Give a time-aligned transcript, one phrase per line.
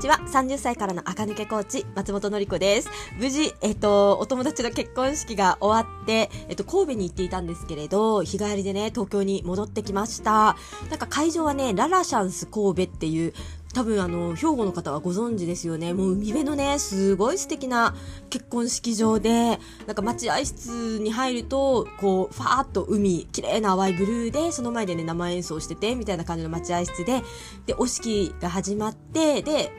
[0.00, 0.16] ちは。
[0.16, 2.88] 30歳からの赤抜けコーチ、松本のり子です。
[3.18, 10.56] 無事、えっと、お友達の結婚式が終わって、えっと、神戸に行っていたんですけれど、日帰りでね、東京に戻ってきました。
[10.88, 13.34] なんか会場はね、ララシャンス神戸っていう、
[13.72, 15.92] 多分あの、兵庫の方はご存知ですよね。
[15.92, 17.94] もう海辺のね、すごい素敵な
[18.28, 27.22] 結婚式場で、なんか待合室に入ると、こう、ファーっと海、綺麗な淡いブルーで、その前でね、生演奏してて、みたいな感じの待合室で、
[27.66, 29.70] で、お式が始まって、で、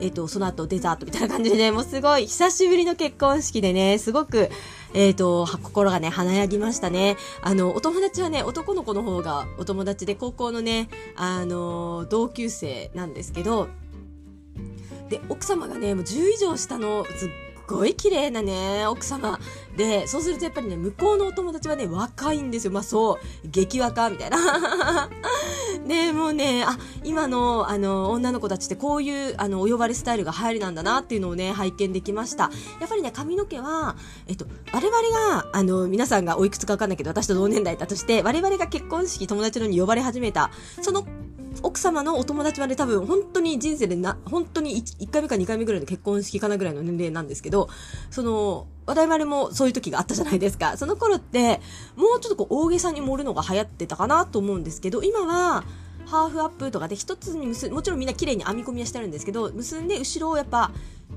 [0.00, 4.50] えっ、と、その後デザートみたいな感じでね、もうすごい久しぶりの結婚式でね、すごく、
[4.92, 7.16] えっ、と、心がね、華やぎましたね。
[7.42, 13.68] あの、お友達はね、男の子の方がお友達で、高校のね、あの、同級生なんですけど、
[15.08, 17.28] で、奥様がね、もう10以上下の、すっ
[17.66, 19.38] ごい綺麗なね、奥様。
[19.76, 22.72] で、そうするとやっぱりね、向こうのお友達はね、若いんですよ。
[22.72, 25.10] まあそう、激若みたいな。
[25.86, 32.50] で、 もうね、あ、今の、あの、女の子たちってこういう、あの、お呼ばれスタイルが流行りなんだなっていうのをね、拝見できました。
[32.80, 33.96] やっぱりね、髪の毛は、
[34.26, 40.50] えっと、我々が、あの、皆さんがおいくつかわかんないけど、私と同年代だとして、我々が結婚式友達のに呼ばれ始めた、
[40.82, 41.04] その
[41.64, 47.70] 奥様のお友達まで、多分本当に人生でな、本当に 1, 回目か2回目ぐらいの結婚式かなぐらいの年齢なんですけど、
[48.10, 50.76] その、我々もそういう時があったじゃないですか。
[50.76, 51.62] その頃って、
[51.96, 55.64] もうちょっとこう大げさに盛るのが流行ってたかなと思うんですけど、今は、
[56.06, 60.70] ハーフアップとかで一つに結もちろんみんな綺麗に編み込みはしてるんですけど、結んで後ろをやっぱ、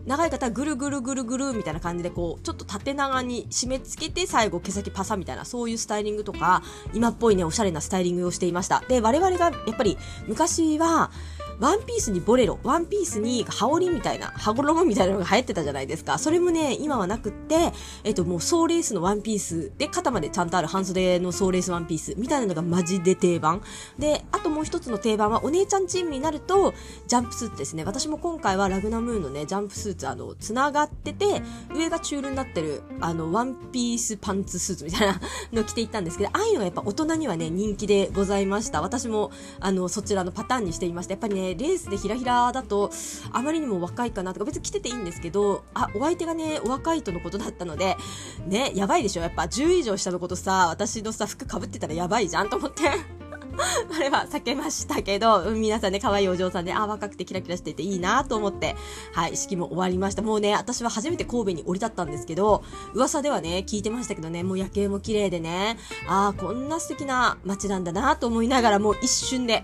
[0.06, 6.62] 長い方はぐるぐるぐるぐるみたいな感じでこうちょっと縦長に締め付けて最後毛先パサみたいなそういうスタイリングとか
[6.94, 8.84] 今っぽいねおしゃれなスタイリングをしていました。
[8.88, 11.12] で我々がやっぱり昔は
[11.60, 16.18] ワンピースにボレロ、ワンピースに羽織みたいな、羽衣みたいなのが流行ってたじゃないですか。
[16.18, 23.62] それもね、今はなくって、えっと、もうソーレースのワンピースで、肩までちゃんとある半袖のソーレースワンピースみたいなのがマジで定番。
[23.98, 26.74] で、あともう一つの定番は、お姉ちゃんチームになると、
[27.08, 27.84] ジャンプスーツですね。
[27.84, 31.42] 私も今回はラグナムーンのね、ジャンプスーツ、あの、繋がってて、
[31.74, 35.20] 上がチュールになってる、あの、ワンピースパンツスーツみたいな
[35.54, 38.82] の着ていったんですけど、ああいうのがやっぱ大人にはね、人気でございました。
[38.82, 41.14] 私も、あの、そちらのパターンにしていました。
[41.14, 42.92] やっぱりね、レースでひらひらだと、
[43.32, 47.98] あまりにも若いかなとか、別に着てていいんですけど、あ、お相手がね、お若いとのことだったので、
[48.46, 53.17] ね、やばいでしょやっぱ10以上下のことさ、私のさ、服かぶってたらやばいじゃんと思って。
[53.58, 58.76] あれは避けましたけど、皆さんね、可愛いお嬢さんで、あ、若くてキラキラしていていいなと思って、
[59.14, 60.22] はい、式も終わりました。
[60.22, 62.64] もうね、私は初めて神戸に降り立ったんですけど、
[62.94, 69.64] 噂ではね、聞いてましたけどね、もう夜景も綺麗でね、あーこんな素敵な街なんだなと思いながら、もう一瞬で、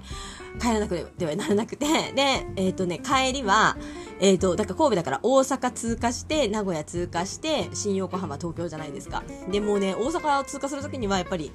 [0.59, 3.77] 帰らなくてはならなくて、で、えっ、とね、帰りは、
[4.19, 9.23] えっ、と、だから神戸だから大阪通過して、名古屋通過して、新横浜、東京じゃないですか。
[9.51, 11.51] で、もうね、大阪を通過するときには、やっぱり、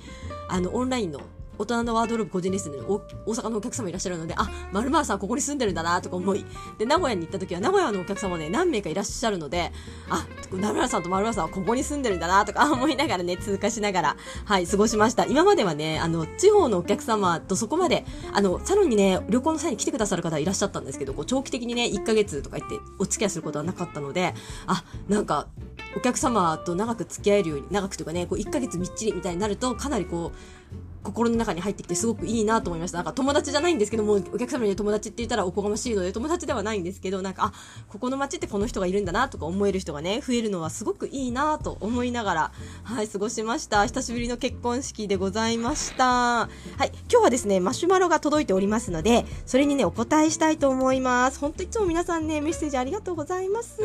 [0.49, 1.21] あの、オンラインの、
[1.59, 6.45] 大人のワードローブ個人レッスンで大阪のお客様いらっしゃるので、あ、まるまるさんここに住んでるんだなとか思い、
[6.79, 9.73] で、名古屋に行った時は名古屋のお客様ね、何名かいらっしゃるので、
[10.09, 15.27] あ、まるまるさんとまるまるさんはここに住んでるんだなとか 思いながらね、通過しながら、はい、過ごしました。
[15.27, 24.35] 今まではね、あの、地方のお客様とそこまで、あの、サロンにね、旅行の際に来てくださる方いらっしゃったんですけど、こう、長期的にね、1ヶ月とか言ってお付き合いすることはなかったので、
[24.67, 25.49] あ、なんか、
[25.97, 32.99] お客様と長く付き合えるように、長くというかね、こう1ヶ月みっちりみたいになると、かなりこう、心の中に入ってきてすごくいいなと思いました。
[32.99, 37.53] なんか友達じゃないんですけども、お客様に友達って言ったらおこがましいので、友達ではないんですけど、なんか、あ、
[37.89, 43.87] ここの街ってこの人がいるんだなとか思える人がね、増えるのはすごくいいなと思いながら、はい、過ごしました。
[43.87, 46.05] 久しぶりの結婚式でございました。
[46.05, 46.49] は
[46.85, 51.39] い、今日はですね、マシュマロが届いておりますので、それにね、お答えしたいと思います。
[51.39, 53.79] 本当いつも皆さんね、メッセージありがとうございます。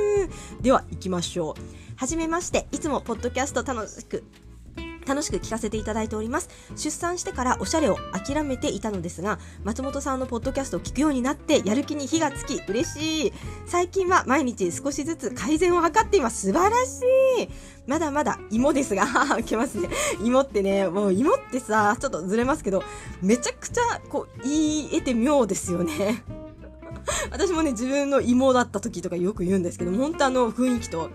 [0.61, 1.93] では、行きましょう。
[1.95, 4.23] はじめまして、いつもポッドキャスト楽しく
[5.07, 13.33] 楽しく聞かせていただいております出産してからおしゃれを諦めていたのですが松本さんのポッドキャストを聞くようになってやる気に火がつき嬉しい
[13.65, 17.01] 最近は毎日少しずつ改善を図っています素晴らし
[17.41, 19.05] いまだまだ芋ですが、
[19.39, 19.89] いけますね。
[20.23, 22.81] 芋ってね、もう芋ってさ、ちょっとずれますけど、
[23.21, 26.23] めちゃくちゃ、こう、言い得て妙ですよね。
[27.29, 31.09] 私もね、自分の芋だった時とかよく言うんですけど、本当あの雰囲気と、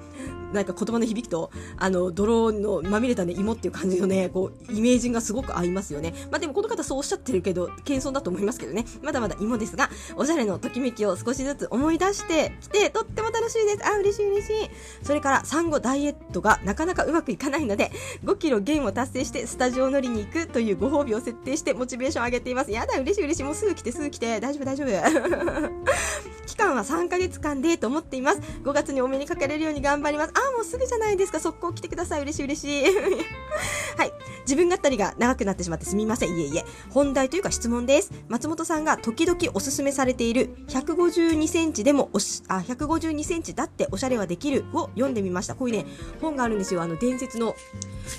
[0.52, 6.14] なんか言葉の響きと、あの、泥のまみれたね、芋っていう感じのね、こう、イメージがすごく合いますよね。
[6.30, 8.84] まあでもこの方そうおっしゃってるけど、謙遜だと思いますけどね。
[9.02, 13.86] まだまだ芋ですが、おしゃれのときめきを少しずつ思い出してきて、とっても楽しいです。
[13.86, 14.70] あ、嬉しい嬉しい。
[15.02, 17.90] それから、産後ダイエットがなかなかうまくいかないので、
[18.24, 22.70] 5キロ減を達成して、スタジオ乗りに行くというご褒美を設定して、モチベーションを上げています。
[22.70, 23.44] やだ、嬉しい嬉しい。
[23.44, 24.40] もうすぐ来て、すぐ来て。
[24.40, 24.88] 大丈夫、大丈夫。
[26.46, 28.40] 期間は3ヶ月間でと思っています。
[28.64, 30.32] 5月にお目にかかれるように頑張ります。
[30.34, 31.40] あ、もうすぐじゃないですか。
[31.40, 32.22] 速攻来てください。
[32.22, 32.84] 嬉しい嬉しい。
[33.96, 34.12] はい。
[34.42, 36.36] 自分語りが長くなってしまってすみません。
[36.36, 36.64] いえいえ。
[36.90, 38.12] 本題というか質問です。
[38.28, 45.54] 松本さんが時々おすすめされている152センチでもおし、あ、152センチだっておしゃれはできるを読んでみました。
[45.54, 45.86] こういうね、
[46.20, 46.82] 本があるんですよ。
[46.82, 47.56] あの、伝説の、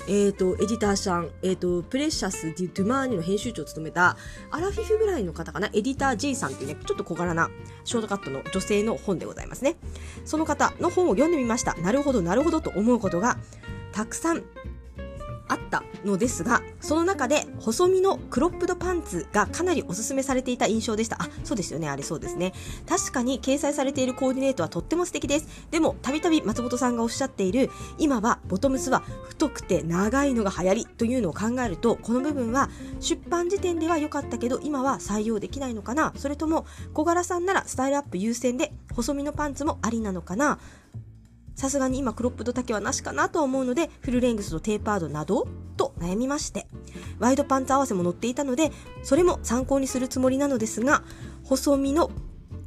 [0.06, 4.16] えっ、ー、と、エディターさん、えっ、ー、と、プレシャス・デュ・ドゥマーニの編集長を務めた、
[4.50, 7.50] アラフィフぐらいの方かな、エディター J さんっていうね、ちょっと小柄な
[7.84, 9.76] ショートカットの女性の本でございますね。
[10.24, 11.74] その方の本を読んでみました。
[11.82, 13.38] なるほど、なるほどと思うことが
[13.92, 14.42] たくさん
[15.50, 21.16] あったのですが、その中で細身のクロップドパンツがかなりおすすめされていた印象でした。
[21.20, 22.52] あ、そうですよね、あれそうですね。
[22.88, 25.48] 確かに掲載されているコーディネートはとっても素敵です。
[25.72, 27.68] でも、たびたび松本さんがおっしゃっている、
[27.98, 40.60] 今はボトムスは太くて長いのが流行りというのを考えると、この部分は出版時点では良かったけど、今は採用できないのかなそれとも、小柄さんならスタイルアップ優先で細身のパンツもありなのかな
[41.60, 45.46] さすがに今クロップド丈はなしかなと思うので、フルレングスとテーパードなど
[45.76, 46.66] と悩みまして、
[47.18, 48.72] ワイドパンツ合わせも載っていたので、
[49.02, 51.02] それも参考にするつもりなのですが、
[51.44, 52.10] 細身の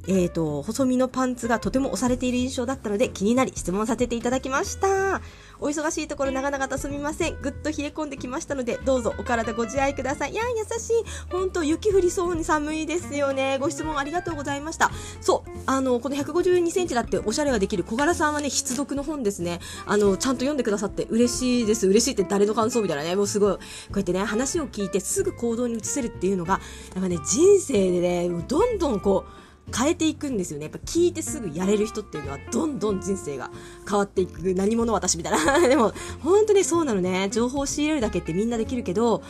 [0.07, 5.21] えっ、ー、と、細身のパンツがとても押されている印象だったので気になり質問させていただきました。
[5.59, 7.41] お忙しいところ長々とすみません。
[7.41, 10.33] ぐっと冷え込んできましたので、どうぞお体ご自愛ください。
[10.33, 10.93] いや、優しい。
[11.31, 13.57] 本当雪降りそうに寒いですよね。
[13.59, 14.91] ご質問ありがとうございました。
[15.21, 19.59] そう、あの、この152センチだっておしゃれができる小柄さんはね、必読の本ですね。
[19.85, 21.87] あの、ちゃんと読んでくださって嬉しいです。
[21.87, 23.59] 嬉しいって誰の感想みたいなね、もうすごい、こ
[23.93, 26.59] うやってね、話を聞いてすぐ行動に移せるっていうのが、
[26.93, 29.42] やっぱね、人生でね、どんどんこう、
[29.75, 30.65] 変えていくんですよね。
[30.65, 33.49] やっぱ聞いてすぐやれる人っていうのはどんどん人生が
[33.87, 34.41] 変わっていく。
[34.53, 35.59] 何者私みたいな。
[35.67, 37.29] でも、本当にそうなのね。
[37.31, 39.23] 情報を仕入れるだけってみんなできるけど、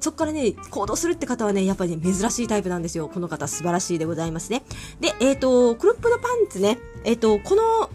[0.00, 3.08] そこからね、行動するって方はね、やっぱりね、珍しいタイプなんですよ。
[3.08, 4.62] この方素晴らしいでございますね。
[5.00, 7.90] で、えっ、ー、と、クロップのパンツね、えっ、ー、と、この、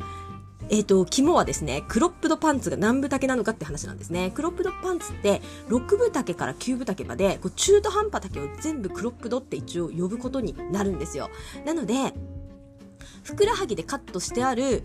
[0.69, 4.31] えっ、ー、と、肝はですね、クロップドパンツが何分丈なのかって話なんですね。
[4.31, 11.29] クロップドパンツって、6分丈から9分丈まで、こう中途半端丈を全部クロップドって一応呼ぶことになるんですよ。
[11.65, 12.13] なので、
[13.23, 14.83] ふくらはぎでカットしてある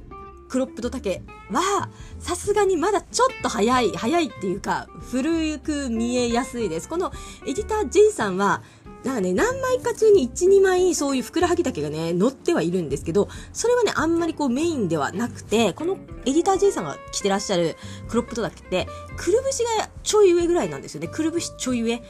[0.50, 1.88] クロップド丈は、
[2.18, 6.88] さすがにまだちょっと早い、早いっていうか、古く見えやすいです。
[6.88, 7.12] この
[7.46, 8.62] エディター J さんは、
[9.04, 17.76] なんかね、何枚か中に1、2枚そういうふくらはぎ丈がね、乗ってはいるんですけど、それはね、あんまりこうメインではなくて、このエディター J さんが着てらっしゃる
[18.08, 21.06] クロップド丈って、くるぶしがちょい上ぐらいなんですよね。
[21.06, 22.02] くるぶしちょい上。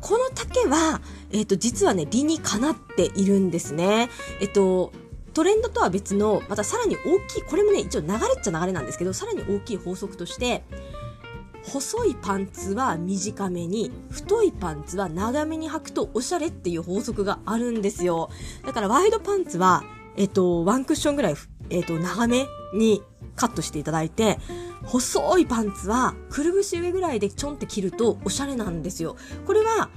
[0.00, 1.00] この丈は、
[1.32, 4.10] えっ、ー、と、実はね、理にかなっているんですね。
[4.40, 4.92] えっと、
[5.36, 10.64] トレンドとは別の、またさらに大きい、これもね、一応流れっちゃ流れなんですけど、さらに大きい法則として、
[11.62, 18.30] 細いパンツは短めに、太いパンツは長めに履くとおしゃれっていう法則があるんですよ。
[18.64, 19.84] だからワイドパンツは、
[20.16, 21.34] えっと、ワンクッションぐらい、
[21.68, 23.02] えっと、長めに
[23.34, 24.38] カットしていただいて、
[24.84, 29.16] 細いパンツはくるぶし上ぐらいでちょんって切るとおしゃれなんですよ。
[29.46, 29.90] これは、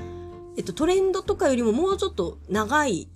[0.58, 3.08] えっと、トレンドとかよりももうちょっと長い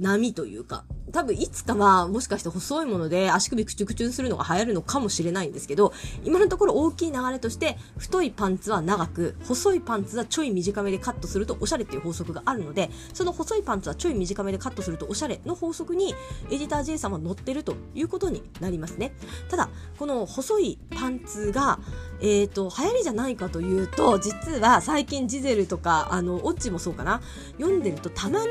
[0.00, 5.92] 波というか、多分いつかはもしかして細いもので足首クチュクチュするのが流行るのかもしれないんですけど、
[6.24, 16.14] 今のところ大きい流れとして、太いパンツは長く、細いパンツはちょい短めでカットするとおしゃれっていう法則があるので、その細いパンツはちょい短めでカットするとおしゃれの法則に
[16.50, 19.12] エディター J さんは乗ってるということになりますね。
[19.50, 21.78] ただ、この細いパンツが、
[22.20, 27.20] えっ、ー、と、流行りじゃないかというと、実は最近ジゼルとか、あの、オッチもそうかな、
[27.58, 28.50] 読んでるとたまに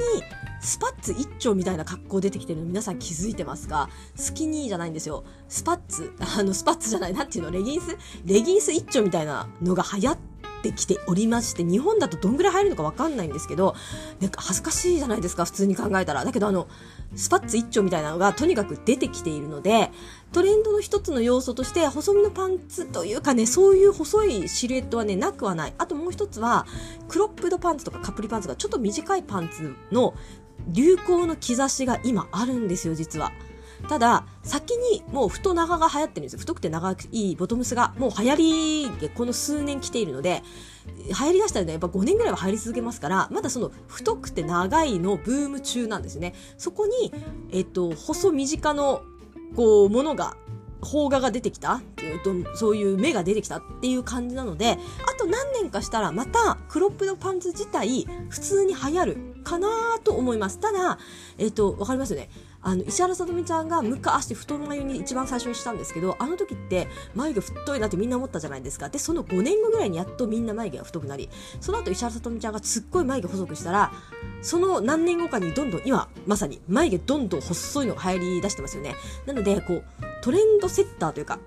[0.62, 3.90] スパッツ一丁みたいな格好出てきてるの皆さん気づいてますか？
[4.16, 5.24] スキニーじゃないんですよ。
[5.48, 7.98] スパッツ、 あの、スパッツじゃない、なんていうの、レギンス？
[8.26, 10.18] レギンス一丁みたいなのが流行っ
[10.62, 13.76] てきておりまして、日本だとどんぐらい入るのかわかんないんですけど、
[14.20, 16.24] なんか恥ずかしいじゃないですか、普通に考えたら。
[16.24, 16.68] だけどあの、
[17.16, 19.92] スパッツ一丁みたいなのがとにかく出てきているので、
[20.32, 25.74] トレンドの一つの要素として、細身のパンツというかね、そういう細いシルエットはね、なくはない。
[25.78, 26.66] あともう一つは、
[27.10, 30.14] クロップドパンツとかカプリパンツがちょっと短いパンツの
[30.68, 33.32] 流行の兆しが今あるんですよ、実は。
[33.88, 36.40] ただ、先にもう太長が流行ってるんですよ。
[36.40, 38.36] 太くて長くいいボトムスがもう流行
[38.90, 40.44] りでこの数年来ているので、
[41.08, 46.34] 流行り出したらね、やっぱ5年ぐらいは入り続けますから、まだその太くて長いのブーム中なんですね。
[46.58, 47.12] そこに、
[47.52, 49.02] えっと、細短の、
[49.56, 50.38] こう、ものが
[50.82, 51.82] 邦画が出てきた
[52.24, 60.60] とそういう目が出てきたっていう感じなので、あと何年かしたらまたクロップのパンツ自体普通に流行るかなと思います。
[60.60, 61.00] ただ、
[61.38, 62.30] えっ、ー、と、わかりますよね。
[62.64, 68.90] あの、石原さとみちゃんが昔太も眉に一番最初にしたんですけど、あの時って眉毛太いなってみんな思ったじゃないですか。
[68.90, 73.92] で、その5年後ぐらいにやっとみんな眉毛が太くなり、その後石原さとみちゃんがすっごい眉毛細くしたら、
[74.44, 78.96] その何年後かにどんどん今、まさに眉毛どんどん細いのが流行り出してますよね。
[79.26, 79.84] なので、こう、
[80.22, 81.40] トレンドセッターというか、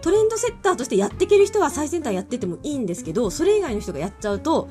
[0.00, 4.68] トレンドセッターとしてやっていける人は最先端やっててもいいんですけど、それ以外の人がやっちゃうと、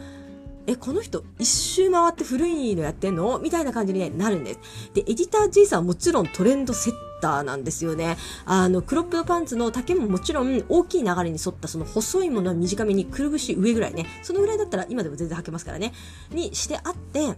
[0.67, 3.39] え、この人一周回って古いのやってんの？
[3.39, 4.59] みたいな感じになるんです。
[4.93, 8.15] で、エディター G さんはもちろんトレンドセッターなんですよね。
[8.45, 14.05] あの、クロップドパンツの丈ももちろん大きい流れに沿ったその細いものは短めにくるぶし上ぐらいね。
[14.21, 15.93] そのぐらいだったら今でも全然履けますからね。
[16.29, 17.33] にしてあって、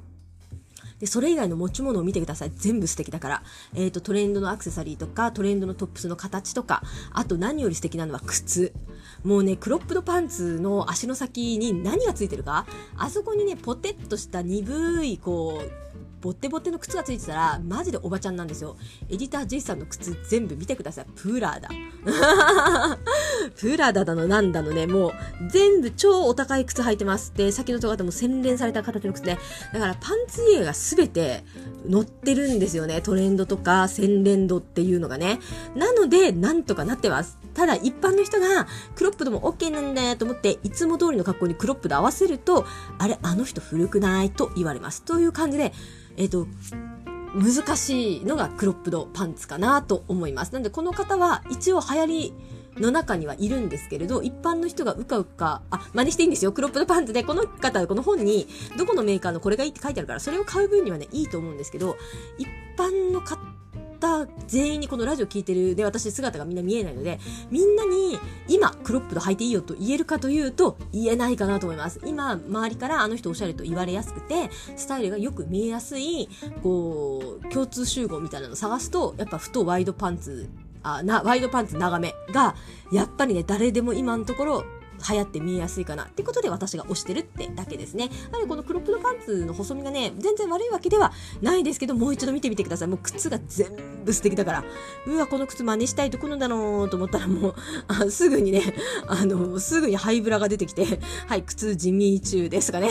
[1.03, 2.51] で、それ以外の持ち物を見てください。
[2.55, 3.43] 全部素敵だから。
[3.73, 6.81] えっ、ー、と、トレンドのアクセサリーとか、トレンドのトップスの形とか、
[7.11, 8.71] あと何より素敵なのは靴。
[9.25, 12.65] もうね、クロップドパンツの足の先に何がついてるか？
[12.95, 15.92] あそこにね、ポテッとした鈍い、こう、
[16.23, 18.77] ボッテボッテの靴がついてたら、マジでおばちゃんなんですよ。
[19.09, 21.05] エディター J さんの靴全部見てください。
[21.15, 21.69] プーラーだ。
[23.57, 25.13] プーラーだだのなんだのね、もう
[25.49, 27.33] 全部超お高い靴履いてます。
[27.35, 29.37] で、先のとこも洗練された形の靴ね。
[29.73, 31.43] だからパンツ家がすべて
[31.91, 33.01] 載ってるんですよね。
[33.01, 35.41] トレンドとか洗練度っていうのがね。
[35.75, 37.37] なので、なんとかなってます。
[37.53, 42.65] ただ一般の人がクロップドも OK なんだよと思っていつも通りの格好にクロップド合わせると
[42.97, 45.71] あれあの人古くないと言われますという感じで
[46.17, 46.47] えっ、と、
[47.33, 50.53] 難しいのがクロップドパンツかなと思います。
[50.53, 52.33] なんでこの方は一応流行り
[52.77, 56.51] の中にはいるんですけれど、一般の人がうかうか、あ、真似していいんですよ。
[56.51, 61.97] クロップドパンツで、この方、この本に、どこのメーカーのこれがいいって書いてあるから、それを買う分にはね、いいと思うんですけど、
[62.37, 63.37] 一般の方
[64.03, 67.19] 方全員にこのラジオ聞いてるで私姿がみんな見えないので
[67.49, 72.01] みんなに今クロップド履いていいよと言えるかというと言えないかなと思います。
[72.05, 76.27] 今周りからあの人おしゃれと言われやすくてスタイルがよく見えやすい
[76.61, 80.49] こう共通集合みたいなの探すとやっぱふとワイドパンツ
[80.83, 82.55] あなワイドパンツ長めが
[82.91, 84.65] やっぱりね誰でも今のところ
[85.09, 88.09] 流行って見えやすいかなってことで私が推してるってだけですね。
[88.31, 92.87] なのでこのクロップドパンツの細身がね、全然悪いわけではないですけど、もう一度見てみてください。
[92.87, 94.63] もう靴が全部素敵だから。
[95.07, 97.55] うわ、この靴真似したいところだろうと思ったらもう、
[97.87, 98.61] あすぐにね、
[99.07, 102.89] あの、すぐにハイブラが出てきて、はい、靴地味中ですかね。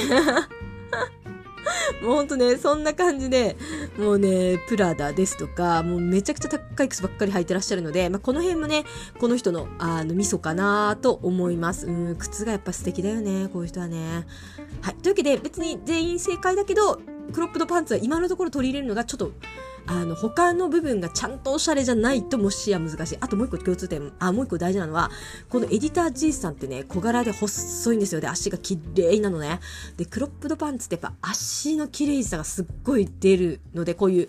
[2.02, 3.56] もうほんとね、そんな感じで、
[3.96, 8.84] もうね、プラダですとか、もうめちゃくちゃ高い靴ばっかり履いてらっしゃるので、まあ、この辺もね、
[9.20, 11.86] この人の、あの、味噌かなと思います。
[11.86, 14.26] うん、靴がやっぱ素敵だよね、こういう人はね。
[14.80, 14.94] はい。
[14.96, 17.00] というわけで、別に全員正解だけど、
[17.32, 19.32] クロップドパンツは今のところ取り入れるのがちょっと、
[19.86, 23.18] あの、他の部分がちゃんとおしゃれじゃないともしや難しい。
[23.20, 25.10] あともう一個共通点、あ、もう一個大事なのは、
[25.48, 28.20] このエディター G さんってね、小柄で細いんですよ。
[28.20, 29.60] で、足が綺麗なのね。
[29.96, 34.28] で、クロップドパンツってやっぱ足の綺麗さがすっごい出るので、こういう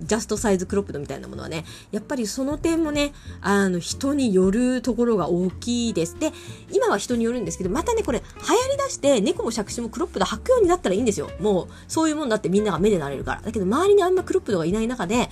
[0.00, 6.18] ジャストサイズクロップドみたいなものはね、やっぱりその点もね、あの、人によるところが大きいです。
[6.18, 6.32] で、
[6.72, 11.30] 今は人によるんですけど、またね、これ、流行り出して、猫も杓子もクロップド履くようになったらいいんですよ。
[11.40, 13.42] もう、そういうもんだってみんなが目で慣れるから。
[13.42, 15.30] だけど、周りにあんまクロップドがいない中で、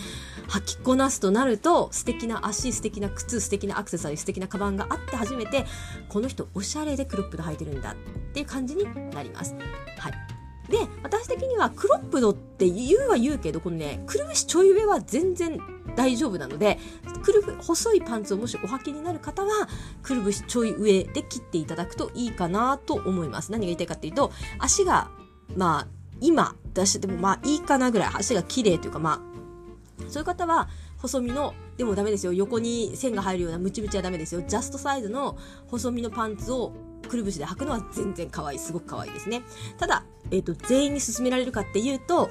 [0.49, 5.67] 履きこなすとなると、素敵な足、素敵な靴、素敵なアクセサリー、素敵なカバンがあって初めて、
[6.09, 7.97] この人、おしゃれでクロップド履いてるんだっ
[8.33, 9.55] ていう感じになります。
[9.99, 10.32] はい。
[10.73, 15.61] で、私的にはクロップドって言うは言うけど、このね、くるぶしちょい上は全然
[15.95, 16.79] 大丈夫なので、
[17.23, 19.69] くるぶ、細いパンツをもしお履きになる方は、
[20.03, 23.53] くるぶしちょい上で切っていただくといいかなと思います。
[23.53, 25.11] 何が言いたいかっていうと、足が、
[25.55, 25.87] まあ、
[26.23, 29.21] 今出しててもまあいいかなぐらい、足が綺麗というかま
[30.01, 32.33] あ、そういう方は、細身の、でもダメですよ。
[32.33, 34.43] 横に線が入るようなムチムチはダメですよ。
[34.47, 35.37] ジャストサイズの
[35.67, 36.73] 細身のパンツを
[37.09, 38.59] くるぶしで履くのは全然可愛い。
[38.59, 39.43] すごく可愛いですね。
[39.79, 42.31] ただ、えっ、ー、と、全員に勧められるかっていうと、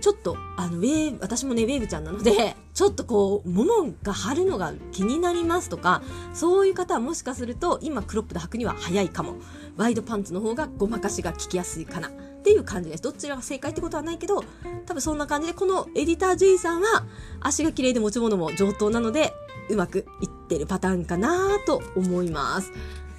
[0.00, 6.02] ちょっと、あの、ウェーブ、私もね、ウェーブちゃんなので、 ちょっとこう、ももが張るのが気になりますとか、
[6.34, 9.36] そういう方はもしかすると、今クロップで履くには早いかも。
[9.76, 12.08] ワイドパンツの方がごまかしが効きやすいかな。
[12.08, 12.12] っ
[12.42, 13.02] ていう感じです。
[13.02, 14.44] どちらが正解ってことはないけど、
[14.86, 17.04] 多分そんな感じで、このエディター J さんは、
[17.40, 19.32] 足が綺麗で持ち物も上等なので、
[19.68, 22.70] うまくいってるパターンかなと思います。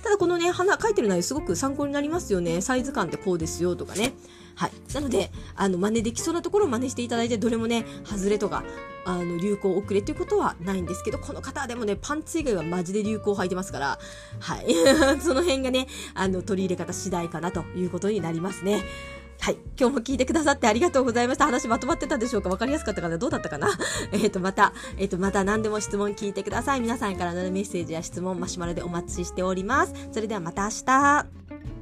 [0.04, 2.62] ただこのね、花描いてる内容すごく参考になりますよね。
[2.62, 4.14] サイズ感ってこうですよとかね。
[4.56, 4.72] はい。
[4.94, 8.64] なので、あの、真似できそうなところを真似していただいて、どれもね、外れとか、
[9.06, 14.00] あの、流行遅れということはないんですけど、この方はでもね、パンツ以外はマジで流行履いてますから、
[14.40, 14.74] はい。
[15.22, 18.84] その辺がね、あの、取り入れ方次第かなということになりますね。
[19.40, 19.58] はい。
[19.80, 21.46] 今日も聞いてくださってありがとうございました。
[21.46, 22.50] 話まとまってたでしょうか？
[22.50, 23.18] わかりやすかったかな？
[23.18, 23.70] どうだったかな？
[24.12, 26.82] えっと、また、えっ、ー、と、また何でも質問聞いてください。
[26.82, 29.94] 皆さんからのメッセージや質問、マシュマロでお待ちしております。
[30.12, 31.77] それではまた明日。